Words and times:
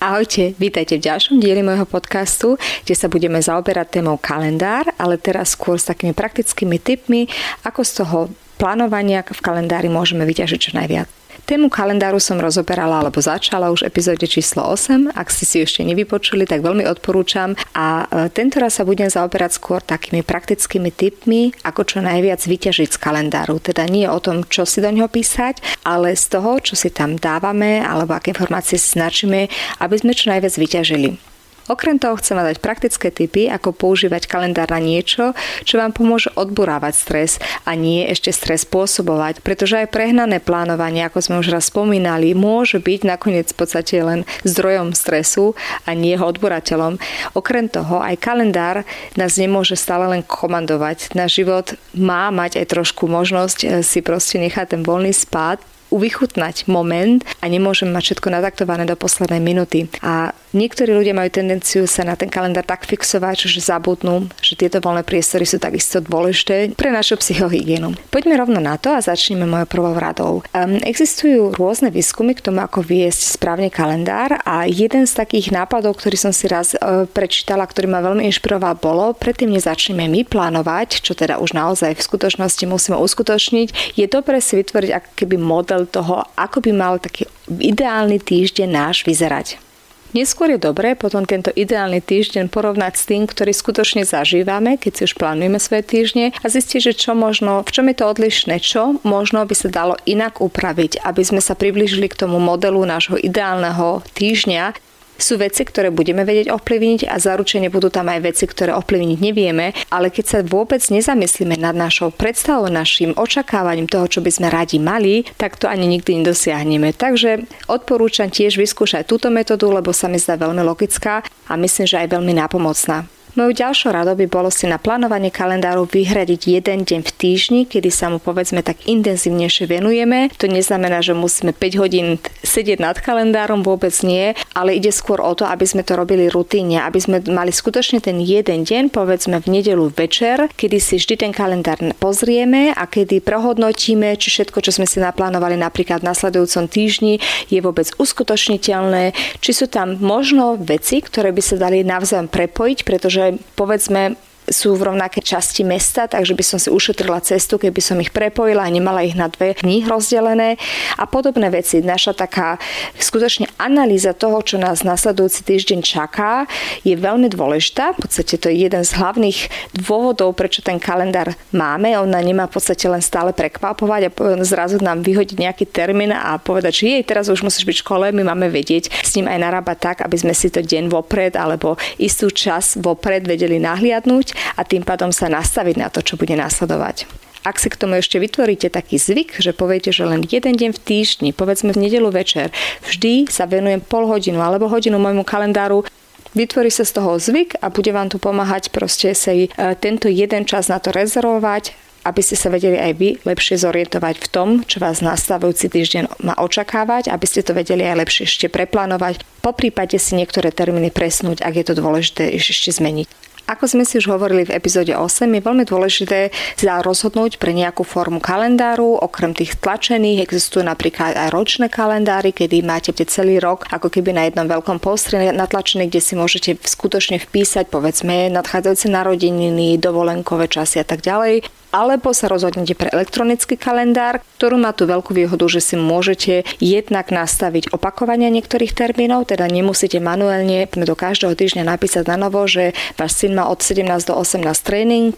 Ahojte, 0.00 0.56
vítajte 0.56 0.96
v 0.96 1.12
ďalšom 1.12 1.44
dieli 1.44 1.60
môjho 1.60 1.84
podcastu, 1.84 2.56
kde 2.88 2.96
sa 2.96 3.12
budeme 3.12 3.36
zaoberať 3.36 4.00
témou 4.00 4.16
kalendár, 4.16 4.88
ale 4.96 5.20
teraz 5.20 5.52
skôr 5.52 5.76
s 5.76 5.92
takými 5.92 6.16
praktickými 6.16 6.80
tipmi, 6.80 7.28
ako 7.68 7.84
z 7.84 7.92
toho 8.00 8.18
plánovania 8.56 9.20
v 9.20 9.44
kalendári 9.44 9.92
môžeme 9.92 10.24
vyťažiť 10.24 10.56
čo 10.56 10.72
najviac. 10.72 11.19
Tému 11.50 11.66
kalendáru 11.66 12.22
som 12.22 12.38
rozoberala 12.38 13.02
alebo 13.02 13.18
začala 13.18 13.74
už 13.74 13.82
epizóde 13.82 14.22
číslo 14.30 14.62
8. 14.70 15.10
Ak 15.18 15.34
ste 15.34 15.42
si 15.42 15.58
ešte 15.58 15.82
nevypočuli, 15.82 16.46
tak 16.46 16.62
veľmi 16.62 16.86
odporúčam. 16.86 17.58
A 17.74 18.06
e, 18.06 18.30
tento 18.30 18.62
raz 18.62 18.78
sa 18.78 18.86
budem 18.86 19.10
zaoberať 19.10 19.58
skôr 19.58 19.82
takými 19.82 20.22
praktickými 20.22 20.94
tipmi, 20.94 21.50
ako 21.66 21.82
čo 21.82 21.98
najviac 22.06 22.38
vyťažiť 22.38 22.94
z 22.94 23.02
kalendáru. 23.02 23.58
Teda 23.58 23.82
nie 23.90 24.06
o 24.06 24.22
tom, 24.22 24.46
čo 24.46 24.62
si 24.62 24.78
do 24.78 24.94
neho 24.94 25.10
písať, 25.10 25.58
ale 25.82 26.14
z 26.14 26.38
toho, 26.38 26.62
čo 26.62 26.78
si 26.78 26.86
tam 26.94 27.18
dávame 27.18 27.82
alebo 27.82 28.14
aké 28.14 28.30
informácie 28.30 28.78
si 28.78 28.94
značíme, 28.94 29.50
aby 29.82 29.94
sme 29.98 30.14
čo 30.14 30.30
najviac 30.30 30.54
vyťažili. 30.54 31.29
Okrem 31.70 32.02
toho 32.02 32.18
chcem 32.18 32.34
dať 32.34 32.58
praktické 32.58 33.14
tipy, 33.14 33.46
ako 33.46 33.70
používať 33.70 34.26
kalendár 34.26 34.74
na 34.74 34.82
niečo, 34.82 35.38
čo 35.62 35.78
vám 35.78 35.94
pomôže 35.94 36.34
odburávať 36.34 36.94
stres 36.98 37.32
a 37.62 37.78
nie 37.78 38.02
ešte 38.10 38.34
stres 38.34 38.66
spôsobovať, 38.66 39.46
pretože 39.46 39.78
aj 39.78 39.94
prehnané 39.94 40.42
plánovanie, 40.42 41.06
ako 41.06 41.22
sme 41.22 41.36
už 41.38 41.54
raz 41.54 41.70
spomínali, 41.70 42.34
môže 42.34 42.82
byť 42.82 43.00
nakoniec 43.06 43.46
v 43.54 43.58
podstate 43.62 44.02
len 44.02 44.26
zdrojom 44.42 44.90
stresu 44.98 45.54
a 45.86 45.94
nie 45.94 46.18
jeho 46.18 46.26
odburateľom. 46.26 46.98
Okrem 47.38 47.70
toho 47.70 48.02
aj 48.02 48.18
kalendár 48.18 48.82
nás 49.14 49.38
nemôže 49.38 49.78
stále 49.78 50.10
len 50.10 50.26
komandovať. 50.26 51.14
Náš 51.14 51.38
život 51.38 51.78
má 51.94 52.34
mať 52.34 52.58
aj 52.58 52.66
trošku 52.66 53.06
možnosť 53.06 53.58
eh, 53.62 53.68
si 53.86 54.02
proste 54.02 54.42
nechať 54.42 54.74
ten 54.74 54.82
voľný 54.82 55.14
spád 55.14 55.62
uvychutnať 55.90 56.70
moment 56.70 57.26
a 57.42 57.50
nemôžem 57.50 57.90
mať 57.90 58.14
všetko 58.14 58.28
nadaktované 58.30 58.86
do 58.86 58.94
poslednej 58.94 59.42
minuty. 59.42 59.90
A 60.00 60.30
niektorí 60.52 60.92
ľudia 60.92 61.16
majú 61.16 61.32
tendenciu 61.32 61.88
sa 61.88 62.04
na 62.04 62.14
ten 62.14 62.28
kalendár 62.28 62.68
tak 62.68 62.84
fixovať, 62.84 63.48
že 63.48 63.64
zabudnú, 63.64 64.28
že 64.44 64.54
tieto 64.54 64.78
voľné 64.78 65.02
priestory 65.02 65.48
sú 65.48 65.56
takisto 65.56 66.04
dôležité 66.04 66.76
pre 66.76 66.92
našu 66.92 67.16
psychohygienu. 67.18 67.96
Poďme 68.12 68.36
rovno 68.36 68.60
na 68.60 68.76
to 68.76 68.92
a 68.92 69.00
začneme 69.00 69.48
mojou 69.48 69.66
prvou 69.66 69.94
radou. 69.96 70.32
Um, 70.52 70.76
existujú 70.84 71.56
rôzne 71.56 71.88
výskumy 71.88 72.36
k 72.36 72.44
tomu, 72.44 72.60
ako 72.60 72.84
viesť 72.84 73.40
správne 73.40 73.72
kalendár 73.72 74.38
a 74.44 74.68
jeden 74.68 75.08
z 75.08 75.16
takých 75.16 75.50
nápadov, 75.50 75.96
ktorý 75.96 76.20
som 76.20 76.32
si 76.36 76.44
raz 76.44 76.76
uh, 76.76 77.08
prečítala, 77.08 77.64
ktorý 77.64 77.88
ma 77.88 78.04
veľmi 78.04 78.28
inšpiroval, 78.28 78.76
bolo, 78.76 79.16
predtým 79.16 79.48
nezačneme 79.48 80.04
my 80.06 80.28
plánovať, 80.28 81.00
čo 81.00 81.16
teda 81.16 81.40
už 81.40 81.56
naozaj 81.56 81.96
v 81.96 82.06
skutočnosti 82.06 82.64
musíme 82.68 82.96
uskutočniť, 83.00 83.96
je 83.96 84.06
dobre 84.06 84.42
si 84.44 84.60
vytvoriť 84.60 84.92
model 85.40 85.70
model 85.70 85.86
toho, 85.86 86.26
ako 86.36 86.60
by 86.60 86.70
mal 86.74 86.98
taký 86.98 87.30
ideálny 87.46 88.18
týždeň 88.18 88.68
náš 88.68 89.06
vyzerať. 89.06 89.69
Neskôr 90.10 90.50
je 90.50 90.58
dobré 90.58 90.98
potom 90.98 91.22
tento 91.22 91.54
ideálny 91.54 92.02
týždeň 92.02 92.50
porovnať 92.50 92.98
s 92.98 93.06
tým, 93.06 93.30
ktorý 93.30 93.54
skutočne 93.54 94.02
zažívame, 94.02 94.74
keď 94.74 94.92
si 94.92 95.02
už 95.06 95.14
plánujeme 95.14 95.62
svoje 95.62 95.86
týždne 95.86 96.26
a 96.34 96.46
zistiť, 96.50 96.90
že 96.90 96.98
čo 96.98 97.14
možno, 97.14 97.62
v 97.62 97.70
čom 97.70 97.86
je 97.86 97.94
to 97.94 98.10
odlišné, 98.10 98.58
čo 98.58 98.98
možno 99.06 99.46
by 99.46 99.54
sa 99.54 99.70
dalo 99.70 99.94
inak 100.10 100.42
upraviť, 100.42 101.06
aby 101.06 101.22
sme 101.22 101.38
sa 101.38 101.54
priblížili 101.54 102.10
k 102.10 102.26
tomu 102.26 102.42
modelu 102.42 102.82
nášho 102.82 103.14
ideálneho 103.22 104.02
týždňa, 104.18 104.89
sú 105.22 105.38
veci, 105.38 105.62
ktoré 105.62 105.92
budeme 105.92 106.26
vedieť 106.26 106.50
ovplyvniť 106.50 107.06
a 107.06 107.16
zaručene 107.20 107.68
budú 107.68 107.92
tam 107.92 108.08
aj 108.08 108.20
veci, 108.24 108.44
ktoré 108.48 108.74
ovplyvniť 108.74 109.18
nevieme, 109.20 109.76
ale 109.92 110.08
keď 110.08 110.24
sa 110.24 110.38
vôbec 110.40 110.80
nezamyslíme 110.80 111.60
nad 111.60 111.76
našou 111.76 112.10
predstavou, 112.10 112.72
našim 112.72 113.14
očakávaním 113.14 113.86
toho, 113.86 114.08
čo 114.08 114.20
by 114.24 114.30
sme 114.32 114.48
radi 114.48 114.80
mali, 114.80 115.28
tak 115.36 115.60
to 115.60 115.68
ani 115.68 115.86
nikdy 115.86 116.20
nedosiahneme. 116.20 116.96
Takže 116.96 117.44
odporúčam 117.68 118.32
tiež 118.32 118.56
vyskúšať 118.56 119.04
túto 119.04 119.28
metódu, 119.28 119.68
lebo 119.70 119.92
sa 119.94 120.08
mi 120.08 120.16
zdá 120.16 120.40
veľmi 120.40 120.64
logická 120.64 121.22
a 121.46 121.52
myslím, 121.60 121.86
že 121.86 122.00
aj 122.00 122.08
veľmi 122.16 122.32
nápomocná. 122.34 123.19
Mojou 123.38 123.54
ďalšou 123.54 123.94
radou 123.94 124.18
by 124.18 124.26
bolo 124.26 124.50
si 124.50 124.66
na 124.66 124.74
plánovanie 124.74 125.30
kalendáru 125.30 125.86
vyhradiť 125.86 126.50
jeden 126.50 126.82
deň 126.82 127.00
v 127.06 127.12
týždni, 127.14 127.60
kedy 127.62 127.86
sa 127.86 128.10
mu 128.10 128.18
povedzme 128.18 128.58
tak 128.58 128.90
intenzívnejšie 128.90 129.70
venujeme. 129.70 130.34
To 130.42 130.50
neznamená, 130.50 130.98
že 130.98 131.14
musíme 131.14 131.54
5 131.54 131.78
hodín 131.78 132.18
sedieť 132.42 132.82
nad 132.82 132.98
kalendárom, 132.98 133.62
vôbec 133.62 133.94
nie, 134.02 134.34
ale 134.50 134.74
ide 134.74 134.90
skôr 134.90 135.22
o 135.22 135.30
to, 135.38 135.46
aby 135.46 135.62
sme 135.62 135.86
to 135.86 135.94
robili 135.94 136.26
rutíne, 136.26 136.82
aby 136.82 136.98
sme 136.98 137.22
mali 137.30 137.54
skutočne 137.54 138.02
ten 138.02 138.18
jeden 138.18 138.66
deň, 138.66 138.90
povedzme 138.90 139.38
v 139.38 139.62
nedelu 139.62 139.86
večer, 139.94 140.50
kedy 140.58 140.82
si 140.82 140.98
vždy 140.98 141.14
ten 141.22 141.30
kalendár 141.30 141.78
pozrieme 142.02 142.74
a 142.74 142.82
kedy 142.90 143.22
prehodnotíme, 143.22 144.10
či 144.18 144.26
všetko, 144.34 144.58
čo 144.58 144.74
sme 144.74 144.90
si 144.90 144.98
naplánovali 144.98 145.54
napríklad 145.54 146.02
v 146.02 146.10
nasledujúcom 146.10 146.66
týždni, 146.66 147.22
je 147.46 147.62
vôbec 147.62 147.94
uskutočniteľné, 147.94 149.14
či 149.38 149.50
sú 149.54 149.70
tam 149.70 150.02
možno 150.02 150.58
veci, 150.58 150.98
ktoré 150.98 151.30
by 151.30 151.42
sa 151.46 151.54
dali 151.62 151.86
navzájom 151.86 152.26
prepojiť, 152.26 152.82
pretože 152.82 153.19
že 153.20 153.36
povedzme 153.52 154.16
sú 154.50 154.74
v 154.74 154.90
rovnakej 154.90 155.22
časti 155.22 155.62
mesta, 155.62 156.10
takže 156.10 156.34
by 156.34 156.44
som 156.44 156.58
si 156.58 156.68
ušetrila 156.68 157.22
cestu, 157.22 157.56
keby 157.56 157.78
som 157.78 157.96
ich 158.02 158.10
prepojila 158.10 158.66
a 158.66 158.74
nemala 158.74 159.06
ich 159.06 159.14
na 159.14 159.30
dve 159.30 159.54
dní 159.54 159.86
rozdelené 159.86 160.58
a 160.98 161.06
podobné 161.06 161.48
veci. 161.54 161.78
Naša 161.78 162.18
taká 162.18 162.58
skutočne 162.98 163.46
analýza 163.56 164.10
toho, 164.10 164.42
čo 164.42 164.58
nás 164.58 164.82
nasledujúci 164.82 165.46
týždeň 165.46 165.80
čaká, 165.86 166.50
je 166.82 166.98
veľmi 166.98 167.30
dôležitá. 167.30 167.94
V 167.94 168.10
podstate 168.10 168.34
to 168.36 168.50
je 168.50 168.66
jeden 168.66 168.82
z 168.82 168.90
hlavných 168.98 169.38
dôvodov, 169.78 170.34
prečo 170.34 170.60
ten 170.66 170.82
kalendár 170.82 171.38
máme. 171.54 171.94
Ona 171.94 172.18
nemá 172.18 172.50
v 172.50 172.58
podstate 172.58 172.90
len 172.90 173.00
stále 173.00 173.30
prekvapovať 173.30 174.10
a 174.10 174.42
zrazu 174.42 174.82
nám 174.82 175.06
vyhodiť 175.06 175.38
nejaký 175.38 175.64
termín 175.70 176.10
a 176.10 176.34
povedať, 176.42 176.82
že 176.82 176.84
jej 176.98 177.04
teraz 177.06 177.30
už 177.30 177.46
musíš 177.46 177.62
byť 177.62 177.76
v 177.78 177.82
škole, 177.86 178.06
my 178.10 178.22
máme 178.26 178.50
vedieť 178.50 178.90
s 178.90 179.14
ním 179.14 179.30
aj 179.30 179.38
narábať 179.38 179.78
tak, 179.78 179.96
aby 180.02 180.16
sme 180.18 180.34
si 180.34 180.50
to 180.50 180.58
deň 180.58 180.90
vopred 180.90 181.38
alebo 181.38 181.78
istú 182.02 182.26
čas 182.34 182.74
vopred 182.74 183.22
vedeli 183.22 183.62
nahliadnúť 183.62 184.39
a 184.56 184.60
tým 184.64 184.82
pádom 184.82 185.10
sa 185.10 185.28
nastaviť 185.28 185.76
na 185.76 185.88
to, 185.88 186.04
čo 186.04 186.20
bude 186.20 186.34
následovať. 186.36 187.06
Ak 187.40 187.56
si 187.56 187.72
k 187.72 187.80
tomu 187.80 187.96
ešte 187.96 188.20
vytvoríte 188.20 188.68
taký 188.68 189.00
zvyk, 189.00 189.40
že 189.40 189.56
poviete, 189.56 189.88
že 189.96 190.04
len 190.04 190.20
jeden 190.28 190.60
deň 190.60 190.76
v 190.76 190.80
týždni, 190.84 191.30
povedzme 191.32 191.72
v 191.72 191.88
nedelu 191.88 192.12
večer, 192.12 192.52
vždy 192.84 193.32
sa 193.32 193.48
venujem 193.48 193.80
pol 193.80 194.04
hodinu 194.04 194.44
alebo 194.44 194.68
hodinu 194.68 195.00
môjmu 195.00 195.24
kalendáru, 195.24 195.88
vytvorí 196.36 196.68
sa 196.68 196.84
z 196.84 197.00
toho 197.00 197.16
zvyk 197.16 197.56
a 197.64 197.72
bude 197.72 197.96
vám 197.96 198.12
tu 198.12 198.20
pomáhať 198.20 198.68
proste 198.68 199.16
si 199.16 199.48
e, 199.48 199.50
tento 199.80 200.12
jeden 200.12 200.44
čas 200.44 200.68
na 200.68 200.76
to 200.84 200.92
rezervovať, 200.92 201.72
aby 202.04 202.20
ste 202.20 202.36
sa 202.36 202.48
vedeli 202.48 202.76
aj 202.76 202.92
vy 202.96 203.08
lepšie 203.24 203.60
zorientovať 203.60 204.14
v 204.20 204.26
tom, 204.28 204.48
čo 204.64 204.80
vás 204.80 205.04
nastavujúci 205.04 205.68
týždeň 205.68 206.24
má 206.24 206.36
očakávať, 206.40 207.08
aby 207.12 207.24
ste 207.24 207.44
to 207.44 207.56
vedeli 207.56 207.88
aj 207.88 208.04
lepšie 208.04 208.24
ešte 208.28 208.46
preplánovať, 208.52 209.20
po 209.40 209.56
prípade 209.56 209.96
si 209.96 210.16
niektoré 210.16 210.52
termíny 210.52 210.92
presnúť, 210.92 211.40
ak 211.40 211.56
je 211.56 211.64
to 211.64 211.74
dôležité 211.76 212.36
ešte 212.36 212.72
zmeniť. 212.72 213.08
Ako 213.50 213.66
sme 213.66 213.82
si 213.82 213.98
už 213.98 214.06
hovorili 214.14 214.46
v 214.46 214.54
epizóde 214.54 214.94
8, 214.94 215.26
je 215.26 215.42
veľmi 215.42 215.66
dôležité 215.66 216.30
sa 216.54 216.78
rozhodnúť 216.78 217.42
pre 217.42 217.50
nejakú 217.50 217.82
formu 217.82 218.22
kalendáru. 218.22 219.02
Okrem 219.02 219.34
tých 219.34 219.58
tlačených 219.58 220.22
existujú 220.22 220.62
napríklad 220.62 221.18
aj 221.18 221.34
ročné 221.34 221.66
kalendáry, 221.66 222.30
kedy 222.30 222.62
máte 222.62 222.94
celý 223.10 223.42
rok 223.42 223.66
ako 223.74 223.90
keby 223.90 224.14
na 224.14 224.30
jednom 224.30 224.46
veľkom 224.46 224.78
postri 224.78 225.18
natlačený, 225.34 225.90
kde 225.90 225.98
si 225.98 226.14
môžete 226.14 226.62
skutočne 226.62 227.18
vpísať 227.18 227.66
povedzme 227.66 228.30
nadchádzajúce 228.30 228.86
narodeniny, 228.86 229.82
dovolenkové 229.82 230.46
časy 230.46 230.78
a 230.78 230.86
tak 230.86 231.02
ďalej. 231.02 231.59
Alebo 231.70 232.10
sa 232.10 232.26
rozhodnete 232.26 232.74
pre 232.74 232.90
elektronický 232.90 233.54
kalendár, 233.54 234.22
ktorú 234.38 234.58
má 234.58 234.74
tú 234.74 234.86
veľkú 234.90 235.14
výhodu, 235.14 235.46
že 235.46 235.62
si 235.62 235.74
môžete 235.78 236.46
jednak 236.58 237.14
nastaviť 237.14 237.70
opakovania 237.74 238.30
niektorých 238.30 238.74
termínov, 238.74 239.30
teda 239.30 239.46
nemusíte 239.46 240.02
manuálne 240.02 240.66
do 240.70 240.94
každého 240.94 241.34
týždňa 241.34 241.66
napísať 241.66 242.10
na 242.10 242.18
novo, 242.18 242.42
že 242.50 242.74
váš 242.98 243.22
syn 243.22 243.38
má 243.38 243.46
od 243.46 243.62
17 243.62 243.86
do 244.06 244.14
18 244.18 244.42
tréning, 244.66 245.14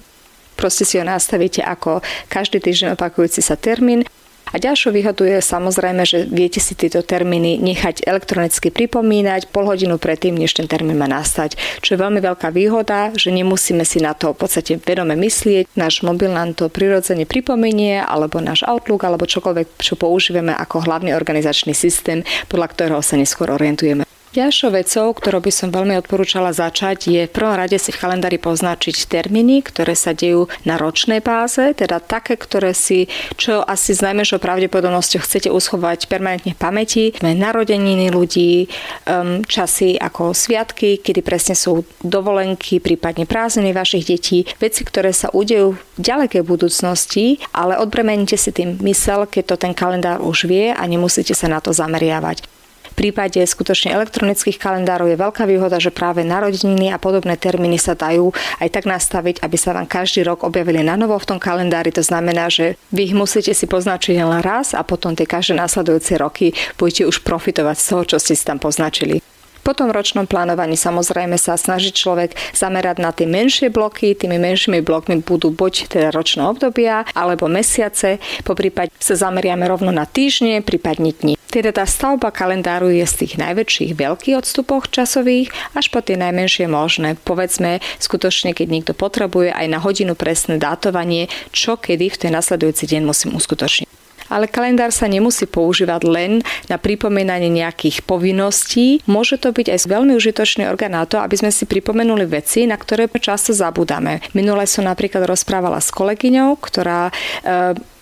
proste 0.56 0.84
si 0.84 1.00
ho 1.00 1.04
nastavíte 1.04 1.64
ako 1.64 2.04
každý 2.28 2.60
týždeň 2.60 2.94
opakujúci 2.94 3.40
sa 3.40 3.56
termín 3.56 4.05
a 4.52 4.56
ďalšou 4.60 4.93
výhodou 4.93 5.25
je 5.25 5.40
samozrejme, 5.40 6.04
že 6.04 6.28
viete 6.28 6.60
si 6.60 6.76
tieto 6.76 7.00
termíny 7.00 7.56
nechať 7.56 8.04
elektronicky 8.04 8.69
pripomínať 8.69 9.49
pol 9.49 9.64
hodinu 9.64 9.96
predtým, 9.96 10.37
než 10.37 10.52
ten 10.52 10.69
termín 10.69 11.00
má 11.00 11.08
nastať. 11.08 11.56
Čo 11.81 11.96
je 11.96 12.02
veľmi 12.04 12.20
veľká 12.20 12.52
výhoda, 12.52 13.16
že 13.16 13.32
nemusíme 13.32 13.82
si 13.88 14.04
na 14.04 14.12
to 14.12 14.37
v 14.37 14.44
podstate 14.44 14.76
vedome 14.76 15.16
myslieť. 15.16 15.72
Náš 15.72 16.04
mobil 16.04 16.28
nám 16.28 16.52
to 16.52 16.69
prirodzene 16.69 17.25
pripomenie, 17.25 18.04
alebo 18.04 18.44
náš 18.44 18.62
Outlook, 18.69 19.08
alebo 19.08 19.25
čokoľvek, 19.25 19.81
čo 19.81 19.96
používame 19.96 20.52
ako 20.52 20.84
hlavný 20.84 21.16
organizačný 21.16 21.72
systém, 21.72 22.20
podľa 22.52 22.69
ktorého 22.76 23.00
sa 23.00 23.16
neskôr 23.16 23.48
orientujeme. 23.48 24.12
Ďalšou 24.32 24.73
vecou, 24.73 25.12
ktorou 25.12 25.44
by 25.44 25.52
som 25.52 25.69
veľmi 25.69 25.93
odporúčala 26.00 26.56
začať, 26.56 27.05
je 27.05 27.29
v 27.29 27.34
prvom 27.37 27.52
rade 27.52 27.76
si 27.76 27.93
v 27.93 28.00
kalendári 28.00 28.40
poznačiť 28.40 29.05
termíny, 29.05 29.61
ktoré 29.61 29.93
sa 29.93 30.17
dejú 30.17 30.49
na 30.64 30.81
ročnej 30.81 31.20
báze, 31.20 31.76
teda 31.76 32.00
také, 32.00 32.40
ktoré 32.40 32.73
si, 32.73 33.12
čo 33.37 33.61
asi 33.61 33.93
s 33.93 34.00
najmenšou 34.00 34.40
pravdepodobnosťou 34.40 35.20
chcete 35.20 35.52
uschovať 35.52 36.08
permanentne 36.08 36.56
v 36.56 36.62
pamäti, 36.64 37.12
narodeniny 37.20 38.08
ľudí, 38.08 38.73
um, 39.05 39.44
časy 39.44 40.00
ako 40.00 40.32
sviatky, 40.32 41.05
kedy 41.05 41.20
presne 41.20 41.52
sú 41.52 41.84
dovolenky, 42.00 42.81
prípadne 42.81 43.29
prázdniny 43.29 43.76
vašich 43.76 44.08
detí, 44.08 44.49
veci, 44.56 44.81
ktoré 44.81 45.12
sa 45.12 45.29
udejú 45.29 45.76
v 45.76 46.00
ďalekej 46.00 46.40
budúcnosti, 46.40 47.37
ale 47.52 47.76
odbremenite 47.76 48.40
si 48.40 48.49
tým 48.49 48.81
mysel, 48.81 49.29
keď 49.29 49.44
to 49.44 49.56
ten 49.61 49.76
kalendár 49.76 50.25
už 50.25 50.49
vie 50.49 50.73
a 50.73 50.81
nemusíte 50.88 51.37
sa 51.37 51.52
na 51.52 51.61
to 51.61 51.76
zameriavať. 51.76 52.62
V 52.93 53.09
prípade 53.09 53.41
skutočne 53.41 53.97
elektronických 53.97 54.61
kalendárov 54.61 55.09
je 55.09 55.17
veľká 55.17 55.49
výhoda, 55.49 55.81
že 55.81 55.89
práve 55.89 56.21
narodeniny 56.29 56.93
a 56.93 57.00
podobné 57.00 57.41
termíny 57.41 57.81
sa 57.81 57.97
dajú 57.97 58.37
aj 58.61 58.69
tak 58.69 58.85
nastaviť, 58.85 59.41
aby 59.41 59.56
sa 59.56 59.73
vám 59.73 59.89
každý 59.89 60.29
rok 60.29 60.44
objavili 60.44 60.85
na 60.85 61.00
novo 61.00 61.17
v 61.17 61.25
tom 61.25 61.41
kalendári. 61.41 61.89
To 61.97 62.05
znamená, 62.05 62.53
že 62.53 62.77
vy 62.93 63.09
ich 63.09 63.17
musíte 63.17 63.56
si 63.56 63.65
poznačiť 63.65 64.21
len 64.21 64.44
raz 64.44 64.77
a 64.77 64.85
potom 64.85 65.17
tie 65.17 65.25
každé 65.25 65.56
následujúce 65.56 66.21
roky 66.21 66.53
budete 66.77 67.09
už 67.09 67.25
profitovať 67.25 67.77
z 67.81 67.87
toho, 67.89 68.03
čo 68.05 68.17
ste 68.21 68.37
si 68.37 68.44
tam 68.44 68.61
poznačili. 68.61 69.31
Po 69.62 69.79
tom 69.79 69.94
ročnom 69.94 70.26
plánovaní 70.26 70.75
samozrejme 70.75 71.38
sa 71.38 71.55
snaží 71.55 71.94
človek 71.94 72.35
zamerať 72.50 72.97
na 72.99 73.14
tie 73.14 73.31
menšie 73.31 73.70
bloky. 73.70 74.19
Tými 74.19 74.35
menšími 74.43 74.82
blokmi 74.82 75.23
budú 75.23 75.55
buď 75.55 75.87
teda 75.87 76.09
ročné 76.11 76.43
obdobia 76.43 77.06
alebo 77.14 77.47
mesiace. 77.47 78.19
Po 78.43 78.59
prípade 78.59 78.91
sa 78.99 79.14
zameriame 79.14 79.62
rovno 79.70 79.94
na 79.94 80.03
týždne, 80.03 80.67
prípadne 80.67 81.14
dni. 81.14 81.38
Teda 81.47 81.70
tá 81.70 81.87
stavba 81.87 82.35
kalendáru 82.35 82.91
je 82.91 83.06
z 83.06 83.14
tých 83.23 83.35
najväčších 83.38 83.94
veľkých 83.94 84.38
odstupoch 84.43 84.91
časových 84.91 85.55
až 85.79 85.94
po 85.94 86.03
tie 86.03 86.19
najmenšie 86.19 86.67
možné. 86.67 87.15
Povedzme 87.23 87.79
skutočne, 88.03 88.58
keď 88.58 88.67
niekto 88.67 88.93
potrebuje 88.99 89.55
aj 89.55 89.67
na 89.70 89.79
hodinu 89.79 90.19
presné 90.19 90.58
dátovanie, 90.58 91.31
čo 91.55 91.79
kedy 91.79 92.11
v 92.11 92.19
ten 92.19 92.32
nasledujúci 92.35 92.91
deň 92.91 93.03
musím 93.06 93.38
uskutočniť 93.38 94.01
ale 94.32 94.49
kalendár 94.49 94.88
sa 94.88 95.05
nemusí 95.05 95.44
používať 95.44 96.02
len 96.08 96.32
na 96.73 96.81
pripomínanie 96.81 97.52
nejakých 97.52 98.00
povinností. 98.08 99.05
Môže 99.05 99.37
to 99.37 99.52
byť 99.52 99.69
aj 99.69 99.79
veľmi 99.84 100.17
užitočný 100.17 100.64
orgán 100.64 100.96
na 100.96 101.05
to, 101.05 101.20
aby 101.20 101.37
sme 101.37 101.52
si 101.52 101.69
pripomenuli 101.69 102.25
veci, 102.25 102.64
na 102.64 102.81
ktoré 102.81 103.12
často 103.20 103.52
zabudáme. 103.52 104.25
Minule 104.32 104.64
som 104.64 104.88
napríklad 104.88 105.29
rozprávala 105.29 105.79
s 105.79 105.93
kolegyňou, 105.93 106.56
ktorá 106.58 107.08
e, 107.08 107.12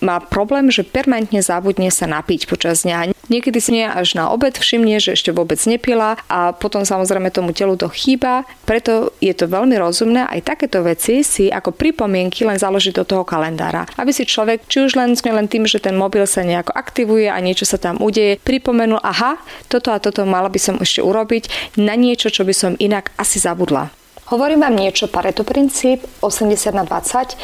má 0.00 0.16
problém, 0.22 0.72
že 0.72 0.86
permanentne 0.86 1.44
zabudne 1.44 1.92
sa 1.92 2.08
napiť 2.08 2.48
počas 2.48 2.86
dňa. 2.86 3.12
Niekedy 3.30 3.58
si 3.62 3.70
nie 3.78 3.86
až 3.86 4.18
na 4.18 4.26
obed 4.34 4.58
všimne, 4.58 4.98
že 4.98 5.14
ešte 5.14 5.30
vôbec 5.30 5.56
nepila 5.70 6.18
a 6.26 6.50
potom 6.50 6.82
samozrejme 6.82 7.30
tomu 7.30 7.54
telu 7.54 7.78
to 7.78 7.86
chýba. 7.86 8.42
Preto 8.66 9.14
je 9.22 9.30
to 9.30 9.46
veľmi 9.46 9.78
rozumné 9.78 10.26
aj 10.26 10.42
takéto 10.42 10.82
veci 10.82 11.22
si 11.22 11.46
ako 11.46 11.70
pripomienky 11.70 12.42
len 12.42 12.58
založiť 12.58 12.98
do 12.98 13.04
toho 13.06 13.22
kalendára. 13.22 13.86
Aby 13.94 14.10
si 14.10 14.26
človek, 14.26 14.66
či 14.66 14.82
už 14.82 14.98
len, 14.98 15.14
len 15.14 15.46
tým, 15.46 15.64
že 15.70 15.78
ten 15.78 15.94
mobil 15.94 16.26
sa 16.26 16.42
nejako 16.42 16.74
aktivuje 16.74 17.30
a 17.30 17.38
niečo 17.38 17.62
sa 17.62 17.78
tam 17.78 18.02
udeje, 18.02 18.42
pripomenul, 18.42 18.98
aha, 18.98 19.38
toto 19.70 19.94
a 19.94 20.02
toto 20.02 20.26
mala 20.26 20.50
by 20.50 20.58
som 20.58 20.76
ešte 20.82 20.98
urobiť 20.98 21.78
na 21.78 21.94
niečo, 21.94 22.34
čo 22.34 22.42
by 22.42 22.54
som 22.54 22.72
inak 22.82 23.14
asi 23.14 23.38
zabudla. 23.38 23.99
Hovorím 24.30 24.62
vám 24.62 24.78
niečo 24.78 25.10
Pareto 25.10 25.42
princíp 25.42 26.06
80 26.22 26.70
na 26.70 26.86
20. 26.86 27.34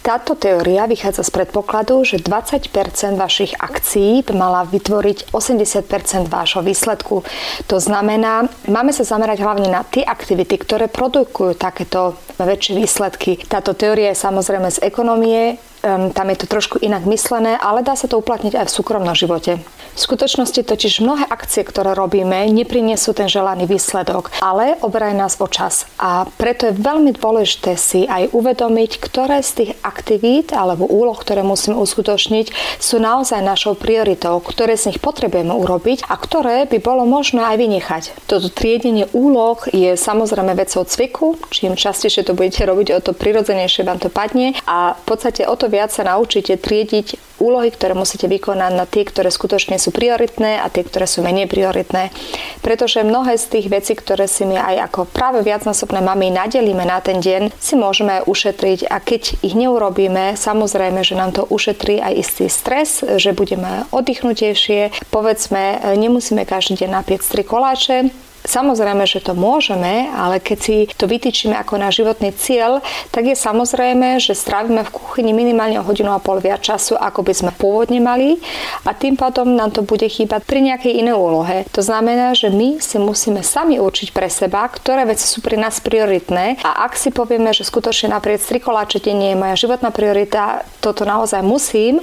Táto 0.00 0.32
teória 0.32 0.88
vychádza 0.88 1.20
z 1.20 1.36
predpokladu, 1.36 2.00
že 2.00 2.16
20% 2.16 2.72
vašich 3.20 3.52
akcií 3.60 4.24
by 4.24 4.32
mala 4.32 4.64
vytvoriť 4.64 5.36
80% 5.36 6.32
vášho 6.32 6.64
výsledku. 6.64 7.28
To 7.68 7.76
znamená, 7.76 8.48
máme 8.64 8.88
sa 8.96 9.04
zamerať 9.04 9.44
hlavne 9.44 9.68
na 9.68 9.84
tie 9.84 10.00
aktivity, 10.00 10.56
ktoré 10.56 10.88
produkujú 10.88 11.60
takéto 11.60 12.16
väčšie 12.40 12.72
výsledky. 12.72 13.36
Táto 13.44 13.76
teória 13.76 14.16
je 14.16 14.24
samozrejme 14.24 14.72
z 14.72 14.80
ekonomie, 14.80 15.60
um, 15.82 16.12
tam 16.12 16.26
je 16.30 16.36
to 16.44 16.46
trošku 16.46 16.76
inak 16.80 17.04
myslené, 17.08 17.56
ale 17.56 17.84
dá 17.84 17.96
sa 17.96 18.06
to 18.06 18.20
uplatniť 18.20 18.56
aj 18.56 18.66
v 18.68 18.74
súkromnom 18.74 19.16
živote. 19.16 19.60
V 19.90 19.98
skutočnosti 19.98 20.62
totiž 20.62 21.02
mnohé 21.02 21.26
akcie, 21.26 21.66
ktoré 21.66 21.98
robíme, 21.98 22.46
neprinesú 22.48 23.10
ten 23.10 23.26
želaný 23.26 23.66
výsledok, 23.66 24.30
ale 24.38 24.78
oberajú 24.80 25.14
nás 25.18 25.34
o 25.42 25.48
čas. 25.50 25.90
A 25.98 26.30
preto 26.38 26.70
je 26.70 26.78
veľmi 26.78 27.10
dôležité 27.18 27.74
si 27.74 28.06
aj 28.06 28.30
uvedomiť, 28.30 28.90
ktoré 29.02 29.42
z 29.42 29.50
tých 29.50 29.70
aktivít 29.82 30.54
alebo 30.54 30.86
úloh, 30.86 31.18
ktoré 31.18 31.42
musíme 31.42 31.74
uskutočniť, 31.74 32.78
sú 32.78 33.02
naozaj 33.02 33.42
našou 33.42 33.74
prioritou, 33.74 34.38
ktoré 34.38 34.78
z 34.78 34.94
nich 34.94 35.02
potrebujeme 35.02 35.50
urobiť 35.50 36.06
a 36.06 36.14
ktoré 36.14 36.70
by 36.70 36.78
bolo 36.78 37.02
možné 37.02 37.42
aj 37.42 37.56
vynechať. 37.58 38.02
Toto 38.30 38.46
triedenie 38.46 39.10
úloh 39.10 39.58
je 39.74 39.98
samozrejme 39.98 40.54
vecou 40.54 40.86
cviku, 40.86 41.34
čím 41.50 41.74
častejšie 41.74 42.22
to 42.22 42.38
budete 42.38 42.62
robiť, 42.62 42.94
o 42.94 43.00
to 43.02 43.12
prirodzenejšie 43.12 43.82
vám 43.82 43.98
to 43.98 44.06
padne 44.06 44.54
a 44.70 44.94
v 44.94 45.04
podstate 45.04 45.42
o 45.46 45.54
to 45.58 45.69
viac 45.70 45.94
sa 45.94 46.02
naučíte 46.02 46.58
triediť 46.58 47.38
úlohy, 47.40 47.72
ktoré 47.72 47.96
musíte 47.96 48.28
vykonať 48.28 48.72
na 48.76 48.84
tie, 48.84 49.08
ktoré 49.08 49.32
skutočne 49.32 49.80
sú 49.80 49.96
prioritné 49.96 50.60
a 50.60 50.68
tie, 50.68 50.84
ktoré 50.84 51.08
sú 51.08 51.24
menej 51.24 51.48
prioritné. 51.48 52.12
Pretože 52.60 53.00
mnohé 53.00 53.40
z 53.40 53.46
tých 53.48 53.66
vecí, 53.72 53.96
ktoré 53.96 54.28
si 54.28 54.44
my 54.44 54.60
aj 54.60 54.92
ako 54.92 55.08
práve 55.08 55.40
viacnásobné 55.40 56.04
mami 56.04 56.28
nadelíme 56.28 56.84
na 56.84 57.00
ten 57.00 57.24
deň, 57.24 57.56
si 57.56 57.80
môžeme 57.80 58.20
ušetriť 58.28 58.92
a 58.92 59.00
keď 59.00 59.40
ich 59.40 59.56
neurobíme, 59.56 60.36
samozrejme, 60.36 61.00
že 61.00 61.16
nám 61.16 61.32
to 61.32 61.48
ušetrí 61.48 62.04
aj 62.04 62.12
istý 62.20 62.46
stres, 62.52 63.00
že 63.00 63.32
budeme 63.32 63.88
oddychnutejšie. 63.88 65.08
Povedzme, 65.08 65.96
nemusíme 65.96 66.44
každý 66.44 66.84
deň 66.84 66.90
napieť 66.92 67.24
3 67.24 67.40
koláče, 67.48 67.96
Samozrejme, 68.40 69.04
že 69.04 69.20
to 69.20 69.36
môžeme, 69.36 70.08
ale 70.16 70.40
keď 70.40 70.58
si 70.58 70.76
to 70.96 71.04
vytýčime 71.04 71.52
ako 71.60 71.76
na 71.76 71.92
životný 71.92 72.32
cieľ, 72.32 72.80
tak 73.12 73.28
je 73.28 73.36
samozrejme, 73.36 74.16
že 74.16 74.32
strávime 74.32 74.80
v 74.80 74.94
kuchyni 74.96 75.36
minimálne 75.36 75.76
o 75.76 75.84
hodinu 75.84 76.16
a 76.16 76.22
pol 76.22 76.40
viac 76.40 76.64
času, 76.64 76.96
ako 76.96 77.20
by 77.20 77.32
sme 77.36 77.52
pôvodne 77.52 78.00
mali 78.00 78.40
a 78.88 78.96
tým 78.96 79.20
pádom 79.20 79.52
nám 79.52 79.76
to 79.76 79.84
bude 79.84 80.04
chýbať 80.08 80.40
pri 80.48 80.64
nejakej 80.64 81.04
inej 81.04 81.16
úlohe. 81.20 81.68
To 81.76 81.84
znamená, 81.84 82.32
že 82.32 82.48
my 82.48 82.80
si 82.80 82.96
musíme 82.96 83.44
sami 83.44 83.76
určiť 83.76 84.16
pre 84.16 84.32
seba, 84.32 84.64
ktoré 84.64 85.04
veci 85.04 85.28
sú 85.28 85.44
pri 85.44 85.60
nás 85.60 85.76
prioritné 85.84 86.64
a 86.64 86.88
ak 86.88 86.96
si 86.96 87.12
povieme, 87.12 87.52
že 87.52 87.68
skutočne 87.68 88.16
napriek 88.16 88.40
strikoláče 88.40 89.02
nie 89.10 89.34
je 89.34 89.40
moja 89.40 89.58
životná 89.58 89.92
priorita, 89.92 90.64
toto 90.80 91.04
naozaj 91.04 91.44
musím, 91.44 91.98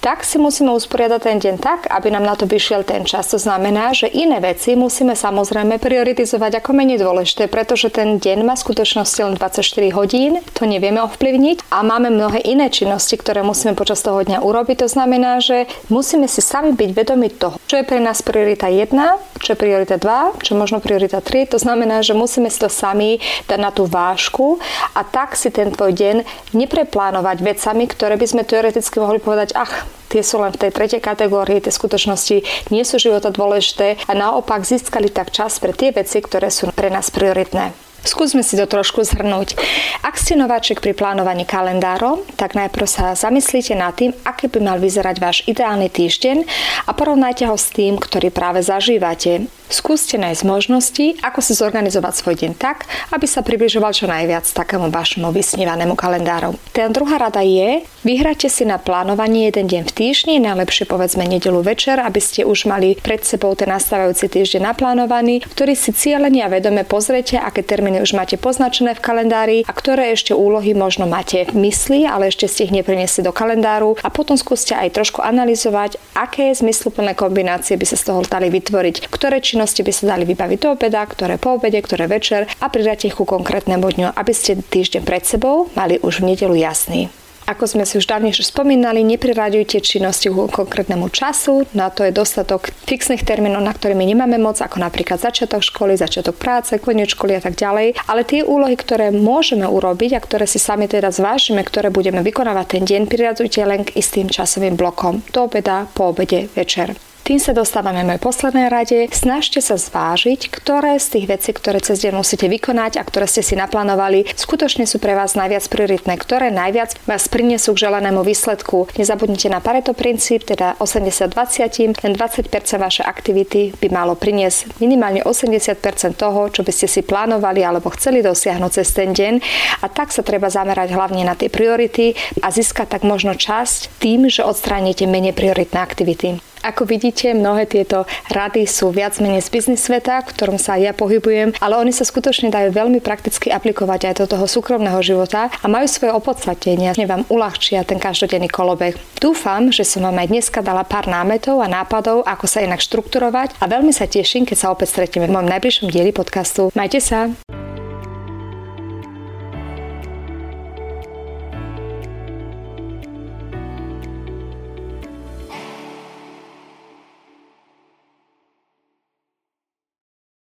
tak 0.00 0.22
si 0.22 0.40
musíme 0.40 0.72
usporiadať 0.72 1.20
ten 1.20 1.36
deň 1.42 1.54
tak, 1.58 1.90
aby 1.90 2.08
nám 2.14 2.24
na 2.24 2.34
to 2.38 2.46
vyšiel 2.48 2.86
ten 2.86 3.04
čas. 3.04 3.28
To 3.34 3.38
znamená, 3.38 3.90
že 3.92 4.06
iné 4.06 4.38
veci 4.38 4.78
musíme 4.78 5.18
samozrejme 5.18 5.81
prioritizovať 5.82 6.62
ako 6.62 6.70
menej 6.78 7.02
dôležité, 7.02 7.50
pretože 7.50 7.90
ten 7.90 8.22
deň 8.22 8.46
má 8.46 8.54
skutočnosti 8.54 9.18
len 9.18 9.34
24 9.34 9.66
hodín, 9.98 10.38
to 10.54 10.62
nevieme 10.62 11.02
ovplyvniť 11.02 11.66
a 11.74 11.82
máme 11.82 12.14
mnohé 12.14 12.38
iné 12.46 12.70
činnosti, 12.70 13.18
ktoré 13.18 13.42
musíme 13.42 13.74
počas 13.74 13.98
toho 14.06 14.22
dňa 14.22 14.46
urobiť. 14.46 14.86
To 14.86 14.88
znamená, 14.88 15.42
že 15.42 15.66
musíme 15.90 16.30
si 16.30 16.38
sami 16.38 16.70
byť 16.70 16.90
vedomi 16.94 17.28
toho, 17.34 17.58
čo 17.66 17.82
je 17.82 17.88
pre 17.88 17.98
nás 17.98 18.22
priorita 18.22 18.70
1, 18.70 18.94
čo 19.42 19.48
je 19.52 19.58
priorita 19.58 19.98
2, 19.98 20.46
čo 20.46 20.54
možno 20.54 20.78
priorita 20.78 21.18
3. 21.18 21.50
To 21.50 21.58
znamená, 21.58 22.06
že 22.06 22.14
musíme 22.14 22.46
si 22.46 22.62
to 22.62 22.70
sami 22.70 23.18
dať 23.50 23.58
na 23.58 23.74
tú 23.74 23.90
vážku 23.90 24.62
a 24.94 25.02
tak 25.02 25.34
si 25.34 25.50
ten 25.50 25.74
tvoj 25.74 25.90
deň 25.90 26.16
nepreplánovať 26.54 27.42
vecami, 27.42 27.90
ktoré 27.90 28.14
by 28.14 28.26
sme 28.30 28.42
teoreticky 28.46 29.02
mohli 29.02 29.18
povedať, 29.18 29.58
ach, 29.58 29.82
tie 30.12 30.20
sú 30.20 30.44
len 30.44 30.52
v 30.52 30.68
tej 30.68 30.70
tretej 30.76 31.00
kategórii, 31.00 31.64
tie 31.64 31.72
skutočnosti 31.72 32.68
nie 32.68 32.84
sú 32.84 33.00
života 33.00 33.32
dôležité 33.32 33.96
a 34.04 34.12
naopak 34.12 34.68
získali 34.68 35.08
tak 35.08 35.32
čas 35.32 35.56
pre 35.56 35.72
tie 35.72 35.88
veci, 35.88 36.20
ktoré 36.20 36.52
sú 36.52 36.68
pre 36.76 36.92
nás 36.92 37.08
prioritné. 37.08 37.72
Skúsme 38.02 38.42
si 38.42 38.58
to 38.58 38.66
trošku 38.66 39.06
zhrnúť. 39.06 39.54
Ak 40.02 40.18
ste 40.18 40.34
nováčik 40.34 40.82
pri 40.82 40.90
plánovaní 40.90 41.46
kalendárov, 41.46 42.26
tak 42.34 42.58
najprv 42.58 42.86
sa 42.90 43.14
zamyslíte 43.14 43.78
nad 43.78 43.94
tým, 43.94 44.10
aký 44.26 44.50
by 44.50 44.58
mal 44.58 44.78
vyzerať 44.82 45.16
váš 45.22 45.46
ideálny 45.46 45.86
týždeň 45.86 46.42
a 46.82 46.90
porovnajte 46.98 47.46
ho 47.46 47.54
s 47.54 47.70
tým, 47.70 48.02
ktorý 48.02 48.34
práve 48.34 48.58
zažívate. 48.58 49.46
Skúste 49.72 50.20
nájsť 50.20 50.44
možnosti, 50.44 51.06
ako 51.24 51.40
si 51.40 51.56
zorganizovať 51.56 52.12
svoj 52.12 52.34
deň 52.44 52.52
tak, 52.60 52.84
aby 53.08 53.24
sa 53.24 53.40
približoval 53.40 53.96
čo 53.96 54.04
najviac 54.04 54.44
takému 54.44 54.92
vašemu 54.92 55.32
vysnívanému 55.32 55.96
kalendáru. 55.96 56.60
Tá 56.76 56.92
druhá 56.92 57.16
rada 57.16 57.40
je, 57.40 57.80
vyhrajte 58.04 58.52
si 58.52 58.68
na 58.68 58.76
plánovanie 58.76 59.48
jeden 59.48 59.72
deň 59.72 59.82
v 59.88 59.92
týždni, 59.96 60.44
najlepšie 60.44 60.84
povedzme 60.84 61.24
nedelu 61.24 61.64
večer, 61.64 61.96
aby 62.04 62.20
ste 62.20 62.44
už 62.44 62.68
mali 62.68 63.00
pred 63.00 63.24
sebou 63.24 63.56
ten 63.56 63.72
nastávajúci 63.72 64.28
týždeň 64.28 64.60
naplánovaný, 64.76 65.40
ktorý 65.40 65.72
si 65.72 65.96
cieľene 65.96 66.44
a 66.44 66.52
vedome 66.52 66.84
pozriete, 66.84 67.40
aké 67.40 67.64
termíny 67.64 68.04
už 68.04 68.12
máte 68.12 68.36
poznačené 68.36 68.92
v 68.92 69.00
kalendári 69.00 69.58
a 69.64 69.72
ktoré 69.72 70.12
ešte 70.12 70.36
úlohy 70.36 70.76
možno 70.76 71.08
máte 71.08 71.48
v 71.48 71.72
mysli, 71.72 72.04
ale 72.04 72.28
ešte 72.28 72.44
ste 72.44 72.68
ich 72.68 72.76
nepriniesli 72.76 73.24
do 73.24 73.32
kalendáru 73.32 73.96
a 74.04 74.12
potom 74.12 74.36
skúste 74.36 74.76
aj 74.76 75.00
trošku 75.00 75.24
analyzovať, 75.24 75.96
aké 76.12 76.52
zmysluplné 76.52 77.16
kombinácie 77.16 77.80
by 77.80 77.88
sa 77.88 77.96
z 77.96 78.12
toho 78.12 78.20
dali 78.28 78.52
vytvoriť, 78.52 79.08
ktoré 79.08 79.40
činnosti 79.40 79.61
činnosti 79.62 79.86
by 79.86 79.92
sa 79.94 80.18
dali 80.18 80.26
vybaviť 80.26 80.58
do 80.58 80.68
obeda, 80.74 81.06
ktoré 81.06 81.38
po 81.38 81.54
obede, 81.54 81.78
ktoré 81.78 82.10
večer 82.10 82.50
a 82.58 82.66
pridať 82.66 83.06
ich 83.06 83.14
ku 83.14 83.22
konkrétnemu 83.22 83.86
dňu, 83.94 84.08
aby 84.10 84.32
ste 84.34 84.58
týždeň 84.58 85.06
pred 85.06 85.22
sebou 85.22 85.70
mali 85.78 86.02
už 86.02 86.18
v 86.18 86.34
nedelu 86.34 86.58
jasný. 86.58 87.06
Ako 87.46 87.70
sme 87.70 87.86
si 87.86 87.94
už 88.02 88.10
dávnejšie 88.10 88.50
spomínali, 88.50 89.06
nepriraďujte 89.06 89.78
činnosti 89.86 90.34
ku 90.34 90.50
konkrétnemu 90.50 91.06
času, 91.14 91.62
na 91.78 91.94
to 91.94 92.02
je 92.02 92.10
dostatok 92.10 92.74
fixných 92.90 93.22
termínov, 93.22 93.62
na 93.62 93.70
ktorými 93.70 94.02
nemáme 94.02 94.34
moc, 94.42 94.58
ako 94.58 94.82
napríklad 94.82 95.22
začiatok 95.22 95.62
školy, 95.62 95.94
začiatok 95.94 96.34
práce, 96.34 96.74
koniec 96.82 97.14
školy 97.14 97.38
a 97.38 97.42
tak 97.42 97.54
ďalej. 97.54 98.02
Ale 98.10 98.26
tie 98.26 98.42
úlohy, 98.42 98.74
ktoré 98.74 99.14
môžeme 99.14 99.66
urobiť 99.70 100.18
a 100.18 100.24
ktoré 100.26 100.50
si 100.50 100.58
sami 100.58 100.90
teda 100.90 101.14
zvážime, 101.14 101.62
ktoré 101.62 101.94
budeme 101.94 102.26
vykonávať 102.26 102.66
ten 102.78 102.82
deň, 102.82 103.02
priraďujte 103.06 103.60
len 103.62 103.86
k 103.86 103.94
istým 103.94 104.26
časovým 104.26 104.74
blokom. 104.74 105.22
Do 105.30 105.46
obeda, 105.46 105.86
po 105.94 106.10
obede, 106.10 106.50
večer. 106.58 107.11
Tým 107.22 107.38
sa 107.38 107.54
dostávame 107.54 108.02
mojej 108.02 108.18
poslednej 108.18 108.66
rade. 108.66 109.06
Snažte 109.14 109.62
sa 109.62 109.78
zvážiť, 109.78 110.50
ktoré 110.50 110.98
z 110.98 111.06
tých 111.14 111.26
vecí, 111.30 111.54
ktoré 111.54 111.78
cez 111.78 112.02
deň 112.02 112.18
musíte 112.18 112.50
vykonať 112.50 112.98
a 112.98 113.06
ktoré 113.06 113.30
ste 113.30 113.46
si 113.46 113.54
naplánovali, 113.54 114.26
skutočne 114.34 114.90
sú 114.90 114.98
pre 114.98 115.14
vás 115.14 115.38
najviac 115.38 115.62
prioritné, 115.70 116.18
ktoré 116.18 116.50
najviac 116.50 116.98
vás 117.06 117.30
prinesú 117.30 117.78
k 117.78 117.86
želanému 117.86 118.26
výsledku. 118.26 118.90
Nezabudnite 118.98 119.54
na 119.54 119.62
Pareto 119.62 119.94
princíp, 119.94 120.42
teda 120.42 120.74
80-20, 120.82 122.02
len 122.02 122.12
20% 122.18 122.50
vašej 122.58 123.06
aktivity 123.06 123.70
by 123.78 123.88
malo 123.94 124.18
priniesť 124.18 124.82
minimálne 124.82 125.22
80% 125.22 126.18
toho, 126.18 126.50
čo 126.50 126.66
by 126.66 126.74
ste 126.74 126.90
si 126.90 127.06
plánovali 127.06 127.62
alebo 127.62 127.94
chceli 127.94 128.26
dosiahnuť 128.26 128.70
cez 128.82 128.90
ten 128.90 129.14
deň. 129.14 129.34
A 129.78 129.86
tak 129.86 130.10
sa 130.10 130.26
treba 130.26 130.50
zamerať 130.50 130.90
hlavne 130.90 131.22
na 131.22 131.38
tie 131.38 131.46
priority 131.46 132.18
a 132.42 132.50
získať 132.50 132.98
tak 132.98 133.06
možno 133.06 133.38
časť 133.38 134.02
tým, 134.02 134.26
že 134.26 134.42
odstránite 134.42 135.06
menej 135.06 135.38
prioritné 135.38 135.78
aktivity. 135.78 136.51
Ako 136.62 136.86
vidíte, 136.86 137.34
mnohé 137.34 137.66
tieto 137.66 138.06
rady 138.30 138.70
sú 138.70 138.94
viac 138.94 139.18
menej 139.18 139.42
z 139.42 139.50
biznis 139.50 139.82
sveta, 139.82 140.22
v 140.22 140.30
ktorom 140.30 140.58
sa 140.62 140.78
ja 140.78 140.94
pohybujem, 140.94 141.58
ale 141.58 141.74
oni 141.74 141.90
sa 141.90 142.06
skutočne 142.06 142.54
dajú 142.54 142.70
veľmi 142.70 143.02
prakticky 143.02 143.50
aplikovať 143.50 144.14
aj 144.14 144.14
do 144.22 144.26
toho 144.30 144.46
súkromného 144.46 145.02
života 145.02 145.50
a 145.50 145.66
majú 145.66 145.90
svoje 145.90 146.14
opodstatnenie, 146.14 146.94
vám 147.02 147.26
uľahčia 147.26 147.82
ten 147.82 147.98
každodenný 147.98 148.46
kolobeh. 148.46 148.94
Dúfam, 149.18 149.74
že 149.74 149.82
som 149.82 150.06
vám 150.06 150.22
aj 150.22 150.30
dneska 150.30 150.62
dala 150.62 150.86
pár 150.86 151.10
námetov 151.10 151.58
a 151.58 151.66
nápadov, 151.66 152.22
ako 152.22 152.46
sa 152.46 152.62
inak 152.62 152.78
štrukturovať 152.78 153.58
a 153.58 153.66
veľmi 153.66 153.90
sa 153.90 154.06
teším, 154.06 154.46
keď 154.46 154.56
sa 154.56 154.70
opäť 154.70 154.94
stretneme 154.94 155.26
v 155.26 155.34
mojom 155.34 155.50
najbližšom 155.50 155.90
dieli 155.90 156.14
podcastu. 156.14 156.70
Majte 156.78 157.02
sa! 157.02 157.61